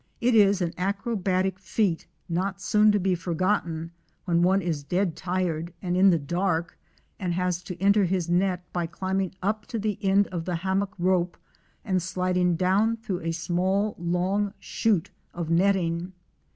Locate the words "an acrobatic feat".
0.63-2.07